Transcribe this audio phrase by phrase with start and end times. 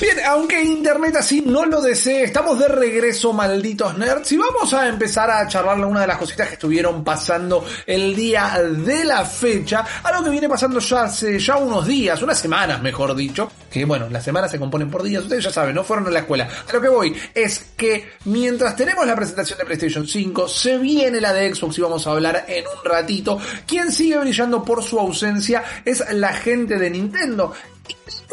[0.00, 4.86] Bien, aunque Internet así no lo desee, estamos de regreso, malditos nerds, y vamos a
[4.86, 9.84] empezar a charlar una de las cositas que estuvieron pasando el día de la fecha,
[10.04, 14.08] algo que viene pasando ya hace ya unos días, unas semanas mejor dicho, que bueno,
[14.08, 16.48] las semanas se componen por días, ustedes ya saben, no fueron a la escuela.
[16.68, 21.20] A lo que voy es que mientras tenemos la presentación de PlayStation 5, se viene
[21.20, 23.40] la de Xbox y vamos a hablar en un ratito.
[23.66, 27.52] Quien sigue brillando por su ausencia es la gente de Nintendo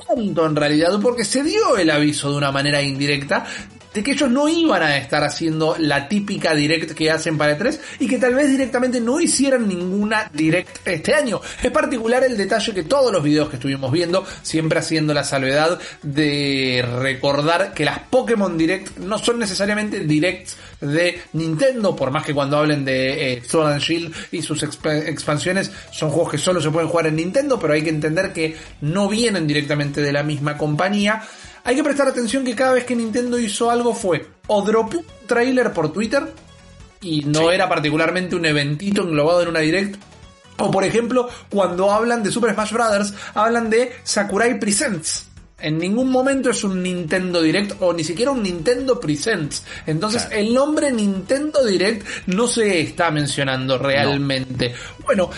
[0.07, 3.45] tanto en realidad, porque se dio el aviso de una manera indirecta
[3.95, 7.79] de que ellos no iban a estar haciendo la típica direct que hacen para E3
[7.99, 11.39] y que tal vez directamente no hicieran ninguna direct este año.
[11.63, 15.79] Es particular el detalle que todos los videos que estuvimos viendo, siempre haciendo la salvedad
[16.03, 22.33] de recordar que las Pokémon Direct no son necesariamente directs de Nintendo, por más que
[22.33, 26.61] cuando hablen de eh, Sword and Shield y sus exp expansiones son juegos que solo
[26.61, 30.23] se pueden jugar en Nintendo, pero hay que entender que no vienen directamente de la
[30.23, 31.23] misma compañía.
[31.65, 35.05] Hay que prestar atención que cada vez que Nintendo hizo algo fue o dropó un
[35.27, 36.31] trailer por Twitter
[37.01, 37.55] y no sí.
[37.55, 39.95] era particularmente un eventito englobado en una direct.
[40.57, 45.25] O por ejemplo, cuando hablan de Super Smash Bros., hablan de Sakurai Presents.
[45.59, 49.63] En ningún momento es un Nintendo Direct o ni siquiera un Nintendo Presents.
[49.87, 50.41] Entonces claro.
[50.41, 54.69] el nombre Nintendo Direct no se está mencionando realmente.
[54.69, 55.05] No.
[55.05, 55.29] Bueno,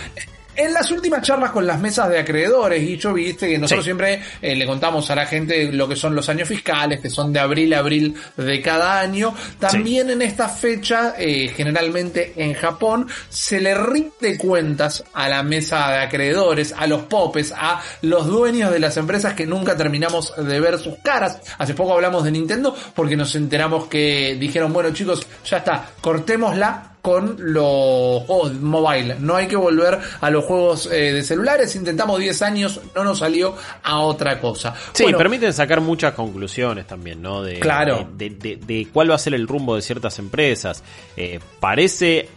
[0.58, 3.90] en las últimas charlas con las mesas de acreedores, y yo viste que nosotros sí.
[3.90, 7.32] siempre eh, le contamos a la gente lo que son los años fiscales, que son
[7.32, 9.34] de abril a abril de cada año.
[9.60, 10.14] También sí.
[10.14, 16.00] en esta fecha, eh, generalmente en Japón, se le rinde cuentas a la mesa de
[16.00, 20.80] acreedores, a los popes, a los dueños de las empresas que nunca terminamos de ver
[20.80, 21.40] sus caras.
[21.60, 26.97] Hace poco hablamos de Nintendo porque nos enteramos que dijeron, bueno chicos, ya está, cortémosla
[27.08, 29.16] con los juegos mobile.
[29.18, 31.74] No hay que volver a los juegos eh, de celulares.
[31.78, 34.76] Intentamos 10 años, no nos salió a otra cosa.
[34.92, 37.44] Sí, bueno, permiten sacar muchas conclusiones también, ¿no?
[37.44, 38.10] De, claro.
[38.14, 40.84] De, de, de, cuál va a ser el rumbo de ciertas empresas.
[41.16, 42.28] Eh, parece.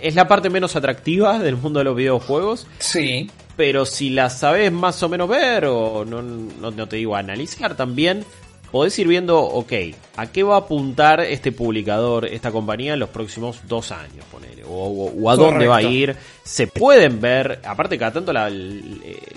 [0.00, 2.66] Es la parte menos atractiva del mundo de los videojuegos.
[2.80, 3.30] Sí.
[3.56, 7.76] Pero si la sabes más o menos ver, o no, no, no te digo analizar
[7.76, 8.24] también,
[8.72, 9.72] podés ir viendo, ok,
[10.16, 14.64] ¿a qué va a apuntar este publicador, esta compañía en los próximos dos años, ponele?
[14.64, 15.50] O, o, o a Correcto.
[15.52, 16.16] dónde va a ir.
[16.42, 18.50] Se pueden ver, aparte cada tanto la,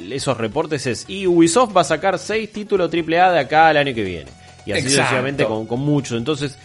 [0.10, 3.94] esos reportes es, y Ubisoft va a sacar seis títulos AAA de acá al año
[3.94, 4.32] que viene.
[4.66, 6.18] Y así sucesivamente con, con muchos.
[6.18, 6.58] Entonces,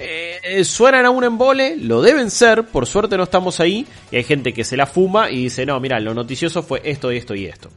[0.00, 4.24] eh, suenan a un embole, lo deben ser, por suerte no estamos ahí, y hay
[4.24, 7.46] gente que se la fuma y dice, no, mira, lo noticioso fue esto, esto y
[7.46, 7.70] esto.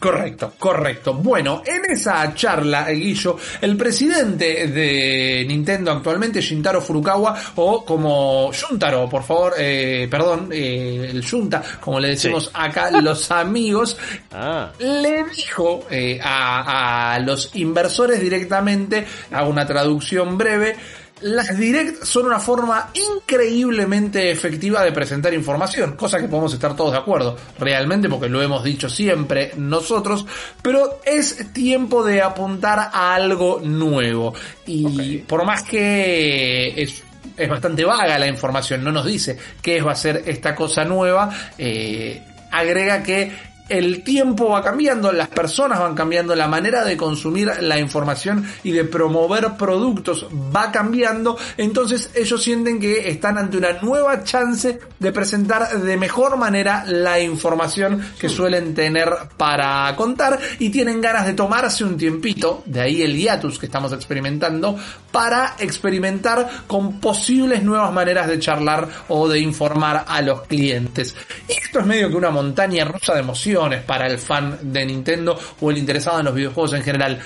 [0.00, 1.12] Correcto, correcto.
[1.12, 9.10] Bueno, en esa charla, Guillo, el presidente de Nintendo actualmente, Shintaro Furukawa, o como Shuntaro,
[9.10, 12.50] por favor, eh, perdón, eh, el Junta, como le decimos sí.
[12.54, 13.98] acá los amigos,
[14.32, 14.72] ah.
[14.78, 20.76] le dijo eh, a, a los inversores directamente, hago una traducción breve,
[21.22, 26.92] las direct son una forma increíblemente efectiva de presentar información, cosa que podemos estar todos
[26.92, 30.26] de acuerdo, realmente porque lo hemos dicho siempre nosotros,
[30.62, 34.34] pero es tiempo de apuntar a algo nuevo.
[34.66, 35.18] Y okay.
[35.26, 37.02] por más que es
[37.36, 41.30] es bastante vaga la información, no nos dice qué va a ser esta cosa nueva,
[41.56, 47.50] eh, agrega que el tiempo va cambiando, las personas van cambiando, la manera de consumir
[47.60, 53.72] la información y de promover productos va cambiando, entonces ellos sienten que están ante una
[53.80, 60.70] nueva chance de presentar de mejor manera la información que suelen tener para contar y
[60.70, 64.76] tienen ganas de tomarse un tiempito, de ahí el hiatus que estamos experimentando,
[65.12, 71.14] para experimentar con posibles nuevas maneras de charlar o de informar a los clientes.
[71.48, 75.38] Y esto es medio que una montaña rusa de emoción para el fan de Nintendo
[75.60, 77.18] o el interesado en los videojuegos en general.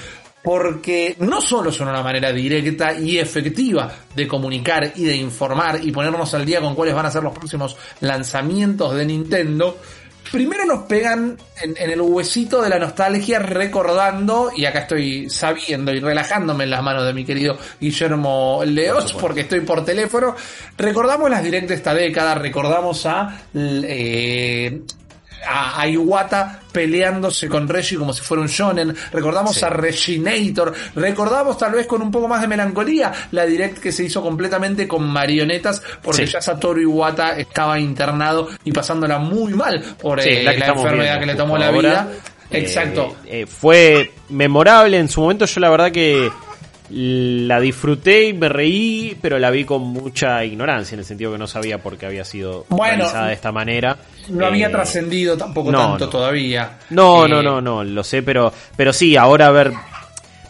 [0.43, 5.91] Porque no solo son una manera directa y efectiva de comunicar y de informar y
[5.91, 9.79] ponernos al día con cuáles van a ser los próximos lanzamientos de Nintendo,
[10.31, 15.93] primero nos pegan en, en, el huesito de la nostalgia recordando, y acá estoy sabiendo
[15.93, 20.35] y relajándome en las manos de mi querido Guillermo Leos, porque estoy por teléfono,
[20.77, 23.43] recordamos las directas de esta década, recordamos a...
[23.55, 24.83] Eh,
[25.47, 28.95] a, a, Iwata peleándose con Reggie como si fuera un shonen.
[29.13, 29.65] Recordamos sí.
[29.65, 30.73] a Reginator.
[30.95, 34.89] Recordamos tal vez con un poco más de melancolía la direct que se hizo completamente
[34.89, 36.33] con marionetas porque sí.
[36.33, 41.21] ya Satoru Iwata estaba internado y pasándola muy mal por sí, eh, la, la enfermedad
[41.21, 42.09] que le tomó la vida.
[42.51, 43.17] Eh, Exacto.
[43.27, 45.47] Eh, fue memorable en su momento.
[45.47, 46.31] Yo la verdad que
[46.91, 51.39] la disfruté y me reí, pero la vi con mucha ignorancia, en el sentido que
[51.39, 53.97] no sabía por qué había sido Bueno, realizada de esta manera.
[54.29, 56.11] No había Eh, trascendido tampoco no, tanto no.
[56.11, 56.79] todavía.
[56.91, 59.73] No, Eh, no, no, no, lo sé, pero, pero sí, ahora ver,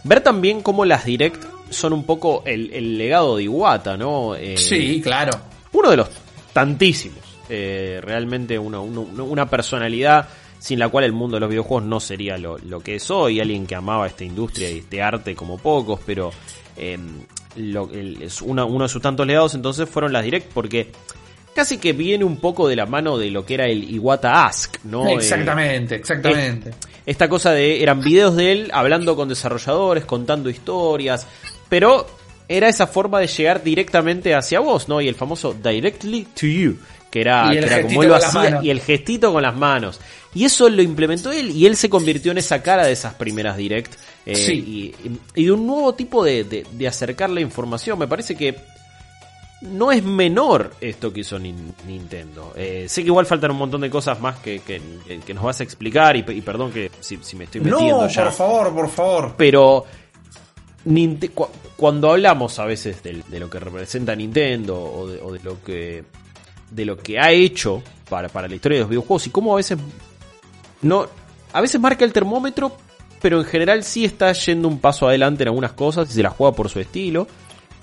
[0.02, 4.34] ver también cómo las direct son un poco el, el legado de Iwata, ¿no?
[4.34, 5.32] Eh, Sí, claro.
[5.72, 6.08] uno de los
[6.52, 7.18] tantísimos.
[7.50, 10.26] eh, realmente uno- uno- una personalidad
[10.64, 13.38] sin la cual el mundo de los videojuegos no sería lo, lo que es hoy.
[13.38, 16.30] Alguien que amaba esta industria y este arte como pocos, pero
[16.78, 16.98] eh,
[17.56, 20.90] lo- el- es una- uno de sus tantos legados entonces fueron las direct porque
[21.54, 24.76] casi que viene un poco de la mano de lo que era el Iwata Ask,
[24.84, 25.06] ¿no?
[25.06, 26.70] Eh, Exactamente, exactamente.
[27.04, 31.26] esta cosa de eran videos de él hablando con desarrolladores, contando historias,
[31.68, 32.06] pero
[32.48, 35.00] era esa forma de llegar directamente hacia vos, ¿no?
[35.00, 36.76] Y el famoso directly to you,
[37.10, 40.00] que era, que como él lo hacía y el gestito con las manos.
[40.34, 43.56] Y eso lo implementó él y él se convirtió en esa cara de esas primeras
[43.56, 43.94] direct
[44.26, 44.52] eh, Sí.
[45.34, 47.98] y, y de un nuevo tipo de, de- de acercar la información.
[47.98, 48.56] Me parece que
[49.62, 52.52] no es menor esto que hizo Nin- Nintendo.
[52.56, 54.80] Eh, sé que igual faltan un montón de cosas más que, que-
[55.24, 58.00] que nos vas a explicar y, pe- y perdón que si, si me estoy metiendo
[58.02, 58.24] No, ya.
[58.24, 59.34] por favor, por favor.
[59.38, 59.84] Pero
[61.76, 66.04] cuando hablamos a veces de, lo que representa Nintendo o de, o de lo que
[66.70, 69.56] de lo que ha hecho para, para la historia de los videojuegos y cómo a
[69.56, 69.78] veces
[70.84, 71.06] no
[71.52, 72.76] a veces marca el termómetro
[73.20, 76.30] pero en general sí está yendo un paso adelante en algunas cosas y se la
[76.30, 77.26] juega por su estilo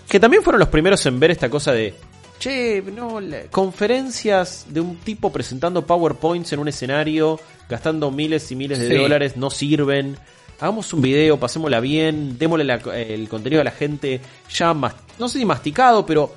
[0.08, 1.94] que también fueron los primeros en ver esta cosa de
[2.40, 7.40] che no la- conferencias de un tipo presentando powerpoints en un escenario
[7.70, 8.96] gastando miles y miles de Sí.
[8.96, 10.18] dólares no sirven
[10.60, 14.22] hagamos un video, pasémosla bien, démosle la- el contenido a la gente
[14.54, 16.36] ya más, no sé si masticado, pero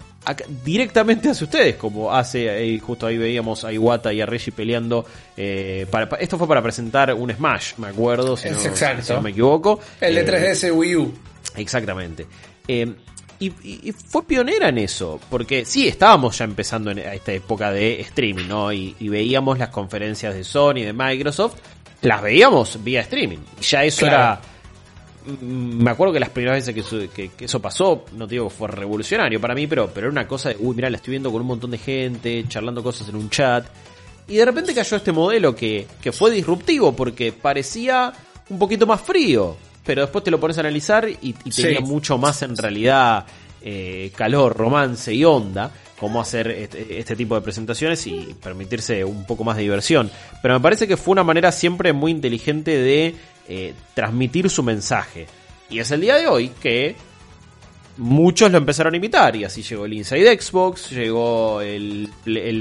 [0.64, 5.04] directamente hacia ustedes, como hace, eh, justo ahí veíamos a Iwata y a Reggie peleando,
[5.36, 9.30] eh, para, pa- esto fue para presentar un Smash, me acuerdo, si, no, si me
[9.30, 9.80] equivoco.
[10.00, 10.26] El de Eh,
[10.56, 11.14] 3DS Wii U.
[11.56, 12.26] Exactamente.
[12.66, 12.94] Eh,
[13.40, 17.70] y, y- y fue pionera en eso, porque sí, estábamos ya empezando en esta época
[17.72, 18.72] de streaming, ¿no?
[18.72, 21.56] Y, y veíamos las conferencias de Sony, de Microsoft,
[22.02, 23.38] las veíamos vía streaming.
[23.60, 24.14] Ya eso Claro.
[24.16, 24.40] era...
[25.26, 28.34] mm, Me acuerdo que las primeras veces que eso, que- que eso pasó, no te
[28.34, 30.96] digo que fue revolucionario para mí, pero, pero era una cosa de, uy, mira, la
[30.96, 33.66] estoy viendo con un montón de gente, charlando cosas en un chat.
[34.28, 38.12] Y de repente cayó este modelo que, que fue disruptivo porque parecía
[38.48, 41.84] un poquito más frío, pero después te lo pones a analizar y, y tenía Sí.
[41.84, 43.26] mucho más en realidad
[43.66, 49.24] eh, calor, romance y onda, cómo hacer este, este tipo de presentaciones y permitirse un
[49.24, 50.10] poco más de diversión.
[50.42, 53.14] Pero me parece que fue una manera siempre muy inteligente de
[53.48, 55.26] eh, transmitir su mensaje.
[55.70, 56.96] Y es el día de hoy que
[57.96, 62.10] muchos lo empezaron a imitar y así llegó el Inside Xbox, llegó el,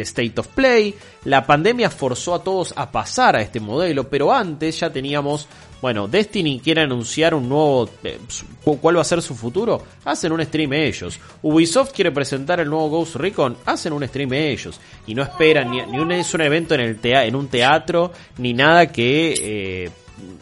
[0.02, 0.96] State of Play,
[1.26, 5.48] la pandemia forzó a todos a pasar a este modelo, pero antes ya teníamos,
[5.82, 8.20] bueno, Destiny quiere anunciar un nuevo, eh,
[8.64, 9.82] ¿cuál va a ser su futuro?
[10.06, 11.20] Hacen un stream ellos.
[11.42, 14.80] Ubisoft quiere presentar el nuevo Ghost Recon, hacen un stream ellos.
[15.08, 18.54] Y no esperan ni, ni un, es un evento en, el en un teatro, ni
[18.54, 19.34] nada que...
[19.40, 19.92] eh,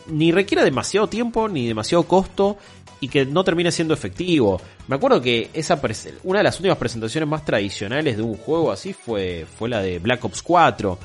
[0.08, 2.58] ni requiera demasiado tiempo ni demasiado costo
[3.00, 4.62] y que no termine siendo efectivo.
[4.88, 5.82] Me acuerdo que esa
[6.24, 10.00] una de las últimas presentaciones más tradicionales de un juego así fue, fue la de
[10.00, 10.98] Black Ops 4.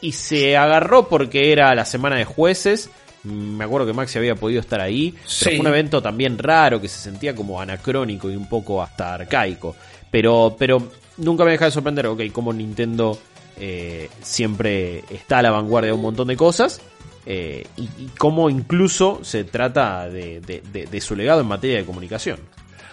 [0.00, 2.90] Y se agarró porque era la semana de jueces.
[3.22, 5.14] Me acuerdo que Maxi había podido estar ahí.
[5.40, 9.14] Pero fue un evento también raro que se sentía como anacrónico y un poco hasta
[9.14, 9.76] arcaico.
[10.10, 13.16] Pero, pero nunca me deja de sorprender, ok, como Nintendo
[13.58, 16.80] eh, siempre está a la vanguardia de un montón de cosas.
[17.24, 17.88] Eh, y,
[18.18, 22.38] cómo incluso se trata de, su legado en materia de comunicación.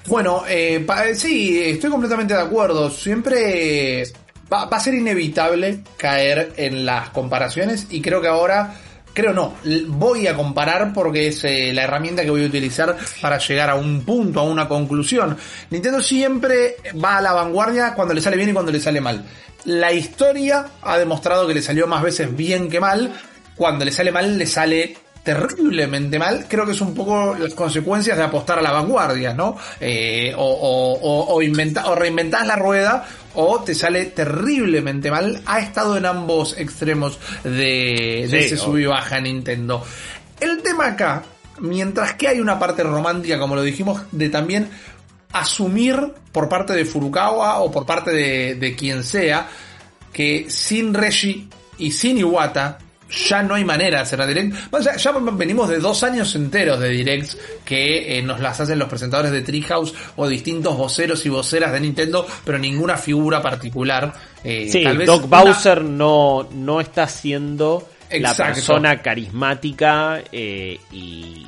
[0.07, 2.89] Bueno, eh, pa- sí, estoy completamente de acuerdo.
[2.89, 4.03] Siempre
[4.51, 8.75] va, a ser inevitable caer en las comparaciones y creo que ahora,
[9.13, 9.55] creo no,
[9.87, 13.75] voy a comparar porque es eh, la herramienta que voy a utilizar para llegar a
[13.75, 15.37] un punto, a una conclusión.
[15.69, 19.25] Nintendo siempre va a la vanguardia cuando le sale bien y cuando le sale mal.
[19.65, 23.11] La historia ha demostrado que le salió más veces bien que mal.
[23.59, 28.17] Cuando le sale mal, le sale terriblemente mal, creo que es un poco las consecuencias
[28.17, 29.57] de apostar a la vanguardia, ¿no?
[29.81, 35.41] Eh, o, o, o, o, inventa- o reinventás la rueda o te sale terriblemente mal.
[35.45, 39.83] Ha estado en ambos extremos de, de Sí, ese sub y baja Nintendo.
[40.39, 41.21] El tema acá,
[41.59, 44.69] mientras que hay una parte romántica, como lo dijimos, de también
[45.33, 49.47] asumir por parte de Furukawa o por parte de, de quien sea
[50.13, 51.47] que sin Reggie
[51.77, 54.69] y sin Iwata ya no hay manera de hacer la direct.
[54.69, 58.77] Bueno, ya, ya venimos de dos años enteros de directs que eh, nos las hacen
[58.79, 64.13] los presentadores de Treehouse o distintos voceros y voceras de Nintendo, pero ninguna figura particular.
[64.43, 70.79] Eh, Sí, tal vez Doc una- Bowser no, no está siendo la persona carismática eh,
[70.91, 71.45] y,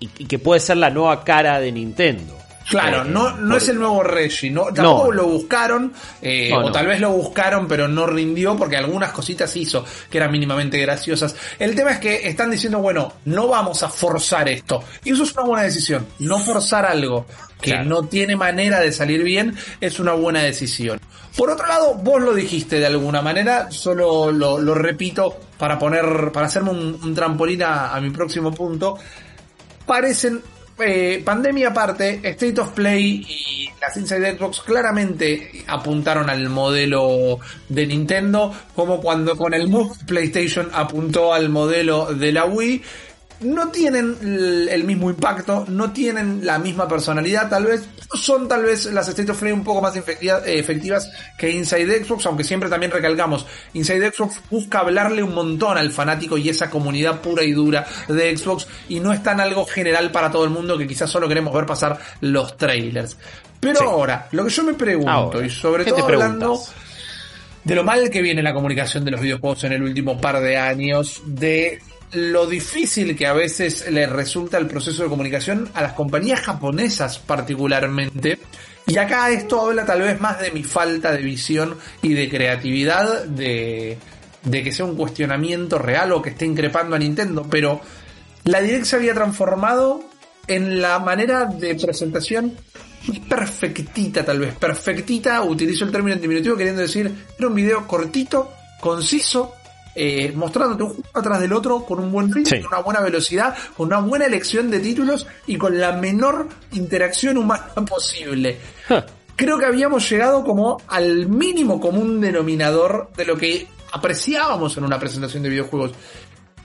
[0.00, 2.38] y, que puede ser la nueva cara de Nintendo.
[2.68, 7.00] Claro, no, no es el nuevo Reggie, no, tampoco lo buscaron, eh, o tal vez
[7.00, 11.34] lo buscaron pero no rindió porque algunas cositas hizo que eran mínimamente graciosas.
[11.58, 14.82] El tema es que están diciendo, bueno, no vamos a forzar esto.
[15.04, 16.06] Y eso es una buena decisión.
[16.18, 17.26] No forzar algo
[17.60, 21.00] que no tiene manera de salir bien es una buena decisión.
[21.36, 26.46] Por otro lado, vos lo dijiste de alguna manera, solo lo, repito para poner, para
[26.46, 28.98] hacerme un, trampolín a mi próximo punto.
[29.86, 30.42] Parecen
[30.78, 37.38] eh, pandemia aparte, State of Play y las Inside Xbox claramente apuntaron al modelo
[37.68, 42.82] de Nintendo, como cuando con el Move PlayStation apuntó al modelo de la Wii
[43.42, 44.16] no tienen
[44.70, 49.30] el mismo impacto, no tienen la misma personalidad, tal vez son tal vez las State
[49.30, 54.40] of Play un poco más efectivas que Inside Xbox, aunque siempre también recalcamos, Inside Xbox
[54.50, 59.00] busca hablarle un montón al fanático y esa comunidad pura y dura de Xbox y
[59.00, 61.98] no es tan algo general para todo el mundo que quizás solo queremos ver pasar
[62.20, 63.16] los trailers.
[63.60, 66.60] Pero ahora, lo que yo me pregunto, y sobre todo hablando
[67.64, 70.56] de lo mal que viene la comunicación de los videojuegos en el último par de
[70.56, 71.80] años, de
[72.12, 77.18] lo difícil que a veces le resulta el proceso de comunicación a las compañías japonesas
[77.18, 78.38] particularmente.
[78.86, 83.24] Y acá esto habla tal vez más de mi falta de visión y de creatividad,
[83.24, 83.96] de,
[84.42, 87.80] de que sea un cuestionamiento real o que esté increpando a Nintendo, pero
[88.44, 90.04] la Direct se había transformado
[90.48, 92.56] en la manera de presentación
[93.28, 98.52] perfectita tal vez, perfectita, utilizo el término en diminutivo queriendo decir, era un video cortito,
[98.80, 99.54] conciso,
[99.94, 103.54] eh, mostrándote un juego atrás del otro con un buen ritmo, con una buena velocidad,
[103.76, 108.58] con una buena elección de títulos y con la menor interacción humana posible.
[109.36, 114.98] Creo que habíamos llegado como al mínimo común denominador de lo que apreciábamos en una
[114.98, 115.92] presentación de videojuegos.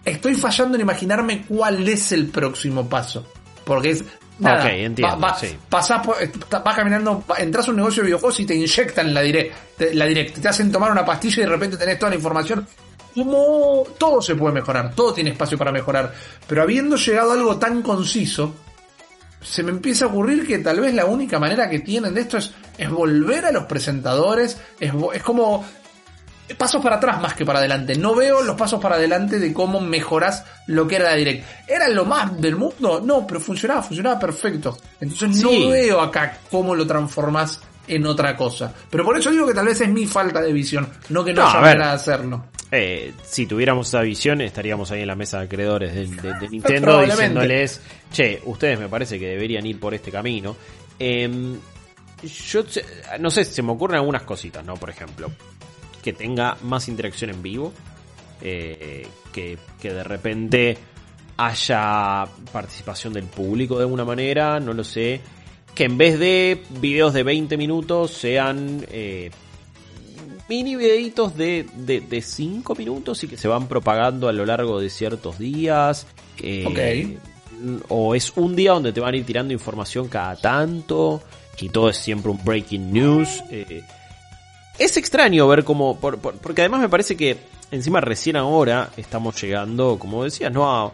[0.05, 3.25] Estoy fallando en imaginarme cuál es el próximo paso.
[3.65, 4.05] Porque es
[4.39, 5.17] Nada, entiendo.
[5.17, 9.55] vas caminando, entras a un negocio de videojuegos y te inyectan la direct,
[9.93, 12.67] la direct, te hacen tomar una pastilla y de repente tenés toda la información
[13.17, 16.13] como todo se puede mejorar, todo tiene espacio para mejorar,
[16.47, 18.53] pero habiendo llegado a algo tan conciso,
[19.41, 22.37] se me empieza a ocurrir que tal vez la única manera que tienen de esto
[22.37, 25.65] es, es volver a los presentadores, es, es como
[26.57, 27.95] pasos para atrás más que para adelante.
[27.95, 31.45] No veo los pasos para adelante de cómo mejoras lo que era la Direct.
[31.67, 33.01] ¿Era lo más del mundo?
[33.03, 34.77] No, pero funcionaba, funcionaba perfecto.
[35.01, 38.73] Entonces no veo acá cómo lo transformas en otra cosa.
[38.89, 41.47] Pero por eso digo que tal vez es mi falta de visión, no que no,
[41.47, 42.45] haya manera de hacerlo.
[42.71, 47.81] Eh, si tuviéramos esa visión, estaríamos ahí en la mesa de acreedores de, Nintendo diciéndoles,
[48.11, 50.55] che, ustedes me parece que deberían ir por este camino.
[50.99, 51.57] Em,
[52.23, 52.63] yo
[53.19, 54.75] no sé, se me ocurren algunas cositas, ¿no?
[54.75, 55.31] Por ejemplo,
[56.01, 57.71] que tenga más interacción en vivo,
[58.41, 60.77] eh, que, que de repente
[61.37, 65.21] haya participación del público de alguna manera, no lo sé.
[65.73, 69.29] Que en vez de videos de 20 minutos sean eh,
[70.47, 74.89] mini videitos de, de, 5 minutos y que se van propagando a lo largo de
[74.89, 76.07] ciertos días.
[76.41, 77.17] Eh,
[77.89, 81.21] o es un día donde te van a ir tirando información cada tanto
[81.59, 83.43] y todo es siempre un breaking news.
[83.49, 83.81] Eh,
[84.77, 87.37] es extraño ver cómo, porque además me parece que
[87.71, 90.69] encima recién ahora estamos llegando, como decías, ¿no?
[90.71, 90.93] A,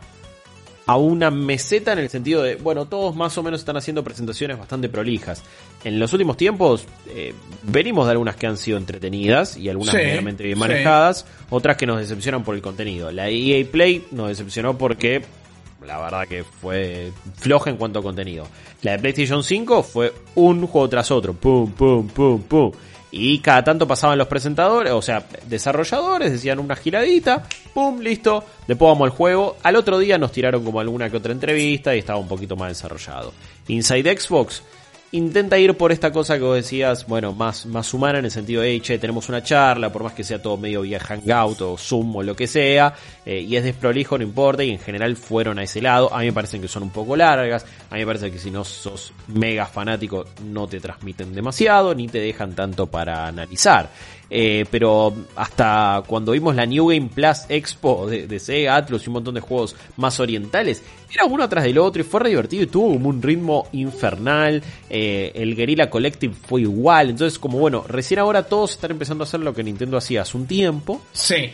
[0.86, 4.58] a una meseta en el sentido de, bueno, todos más o menos están haciendo presentaciones
[4.58, 5.42] bastante prolijas.
[5.84, 10.44] En los últimos tiempos eh, venimos de algunas que han sido entretenidas y algunas realmente
[10.44, 13.12] bien manejadas, otras que nos decepcionan por el contenido.
[13.12, 15.24] La EA Play nos decepcionó porque
[15.86, 18.48] la verdad que fue floja en cuanto a contenido.
[18.82, 22.72] La de PlayStation 5 fue un juego tras otro, pum, pum, pum, pum.
[23.16, 28.90] Y cada tanto pasaban los presentadores, o sea, desarrolladores, decían una giradita, pum, listo, después
[28.90, 29.58] vamos al juego.
[29.62, 32.70] Al otro día nos tiraron como alguna que otra entrevista y estaba un poquito más
[32.70, 33.32] desarrollado.
[33.68, 34.64] Inside Xbox
[35.14, 38.64] intenta ir por esta cosa que vos decías, bueno, más, más humana en el sentido
[38.64, 42.16] de, che, tenemos una charla, por más que sea todo medio vía Hangout o Zoom
[42.16, 45.64] o lo que sea, eh, y es desprolijo, no importa, y en general fueron a
[45.64, 46.12] ese lado.
[46.14, 48.50] A mí me parecen que son un poco largas, a mí me parece que si
[48.50, 53.92] no sos mega fanático no te transmiten demasiado, ni te dejan tanto para analizar.
[54.30, 59.14] Eh, pero hasta cuando vimos la New Game Plus Expo de, Sega Atlus y un
[59.14, 60.82] montón de juegos más orientales,
[61.14, 64.64] era uno atrás del otro y fue re divertido y tuvo como un ritmo infernal.
[64.90, 67.12] Eh, el Guerrilla Collective fue igual.
[67.12, 70.38] Entonces, como bueno, recién ahora todos están empezando a hacer lo que Nintendo hacía hace
[70.38, 71.02] un tiempo.
[71.12, 71.52] Sí.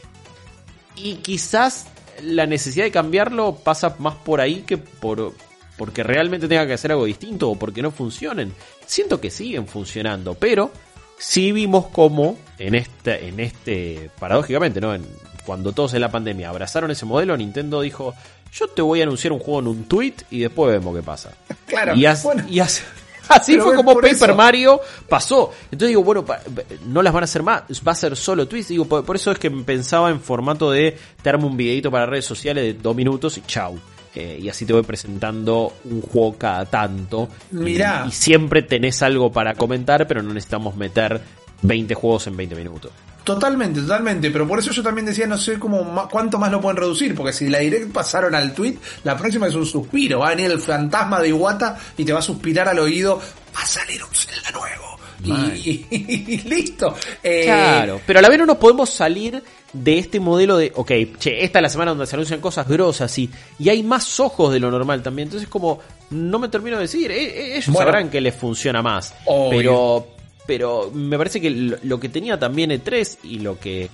[0.96, 1.88] Y quizás
[2.24, 5.34] la necesidad de cambiarlo pasa más por ahí que por
[5.78, 8.54] porque realmente tenga que hacer algo distinto o porque no funcionen.
[8.86, 10.72] Siento que siguen funcionando, pero
[11.20, 14.96] sí vimos cómo en este, en este, paradójicamente, ¿no?
[14.96, 15.06] En,
[15.46, 18.14] cuando todos en la pandemia abrazaron ese modelo, Nintendo dijo,
[18.54, 21.32] yo te voy a anunciar un juego en un tweet y después vemos qué pasa.
[21.66, 22.44] Claro, Y, as- bueno.
[22.50, 22.82] y as-
[23.30, 24.36] así fue como Paper eso.
[24.36, 25.52] Mario pasó.
[25.66, 26.42] Entonces digo, bueno, pa-
[26.88, 28.70] no las van a hacer más, va a ser solo tweets.
[28.70, 32.06] Digo, por, por eso es que pensaba en formato de te armo un videito para
[32.08, 33.78] redes sociales de dos minutos y chau.
[34.16, 37.30] Eh, y así te voy presentando un juego cada tanto.
[37.52, 38.06] Mirá.
[38.08, 41.22] Y, siempre tenés algo para comentar, pero no necesitamos meter
[41.62, 42.92] 20 juegos en 20 minutos.
[43.24, 46.78] Totalmente, totalmente, pero por eso yo también decía, no sé cómo cuánto más lo pueden
[46.78, 50.36] reducir, porque si la direct pasaron al tweet, la próxima es un suspiro, va a
[50.36, 53.22] venir el fantasma de Iwata y te va a suspirar al oído,
[53.56, 54.90] va a salir un Zelda nuevo.
[55.62, 56.96] Y, y listo.
[57.22, 60.92] Eh, Claro, pero a la vez no nos podemos salir de este modelo de, ok,
[61.20, 64.52] che, esta es la semana donde se anuncian cosas grosas y, y hay más ojos
[64.52, 65.28] de lo normal también.
[65.28, 67.80] Entonces, como, no me termino de decir, eh, eh, ellos Bueno.
[67.80, 69.14] sabrán que les funciona más.
[69.26, 69.50] Obvio.
[69.60, 70.08] Pero,
[70.48, 73.90] pero me parece que lo, lo que tenía también E3 y lo que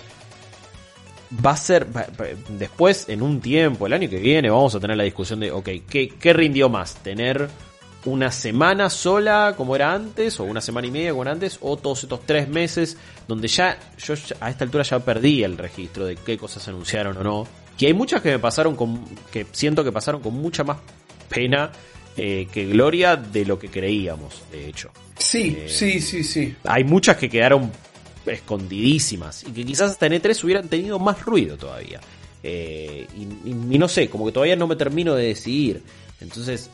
[1.46, 4.80] va a ser, va- va- después, en un tiempo, el año que viene, vamos a
[4.80, 6.96] tener la discusión de, ok, ¿qué, qué rindió más?
[6.96, 7.50] ¿Tener
[8.06, 11.76] una semana sola como era antes, o una semana y media como era antes, o
[11.78, 12.98] todos estos tres meses
[13.28, 17.18] donde ya, yo a esta altura ya perdí el registro de qué cosas se anunciaron
[17.18, 17.48] o no.
[17.78, 20.78] Que hay muchas que me pasaron con, que siento que pasaron con mucha más
[21.28, 21.72] pena
[22.16, 24.92] eh, que gloria de lo que creíamos, de hecho.
[25.18, 26.56] Sí, Eh, sí, sí, sí.
[26.64, 27.72] Hay muchas que quedaron
[28.26, 32.00] escondidísimas y que quizás hasta en E3 hubieran tenido más ruido todavía.
[32.44, 35.82] Eh, y, y- y no sé, como que todavía no me termino de decidir.
[36.22, 36.70] Entonces,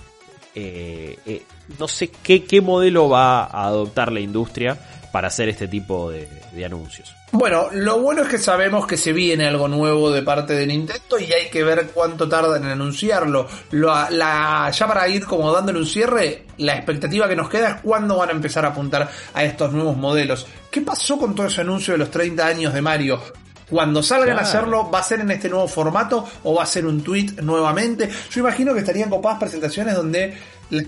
[0.55, 1.43] eh, eh,
[1.79, 4.77] no sé qué, qué modelo va a adoptar la industria
[5.11, 6.27] para hacer este tipo de,
[6.65, 7.13] anuncios.
[7.33, 11.17] Bueno, lo bueno es que sabemos que se viene algo nuevo de parte de Nintendo
[11.19, 13.47] y hay que ver cuánto tardan en anunciarlo.
[13.71, 17.81] Lo- la, ya para ir como dándole un cierre, la expectativa que nos queda es
[17.81, 20.45] cuándo van a empezar a apuntar a estos nuevos modelos.
[20.69, 23.21] ¿Qué pasó con todo ese anuncio de los 30 años de Mario?
[23.71, 26.85] Cuando salgan a hacerlo, ¿va a ser en este nuevo formato o va a ser
[26.85, 28.09] un tweet nuevamente?
[28.29, 30.37] Yo imagino que estarían copadas presentaciones donde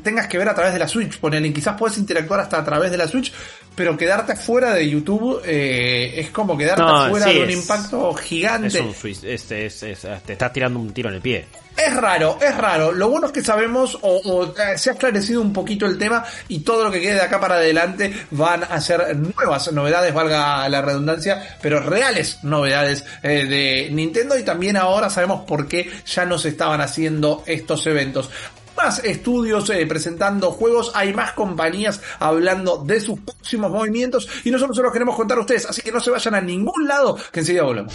[0.03, 1.19] tengas que ver a través de la Switch.
[1.19, 3.33] Ponele, quizás puedes interactuar hasta a través de la Switch,
[3.75, 7.55] pero quedarte fuera de YouTube eh, es como quedarte No, fuera sí, de un es-
[7.57, 8.67] impacto gigante.
[8.67, 11.45] Es un es- te estás tirando un tiro en el pie.
[11.75, 12.91] Es raro, es raro.
[12.91, 16.23] Lo bueno es que sabemos o, o, eh, se ha esclarecido un poquito el tema
[16.47, 20.69] y todo lo que quede de acá para adelante van a ser nuevas novedades, valga
[20.69, 26.25] la redundancia, pero reales novedades eh, de Nintendo y también ahora sabemos por qué ya
[26.25, 28.29] no se estaban haciendo estos eventos.
[28.83, 34.75] Más estudios eh, presentando juegos, hay más compañías hablando de sus próximos movimientos y nosotros
[34.75, 37.39] se los queremos contar a ustedes, así que no se vayan a ningún lado, que
[37.39, 37.93] enseguida volvemos.